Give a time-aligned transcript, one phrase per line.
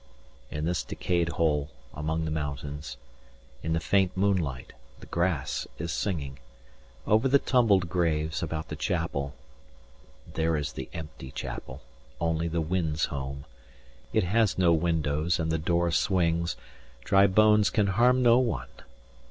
[0.49, 2.97] In this decayed hole among the mountains
[3.61, 6.39] 385 In the faint moonlight, the grass is singing
[7.05, 9.35] Over the tumbled graves, about the chapel
[10.33, 11.83] There is the empty chapel,
[12.19, 13.45] only the wind's home.
[14.11, 16.55] It has no windows, and the door swings,
[17.03, 18.69] Dry bones can harm no one.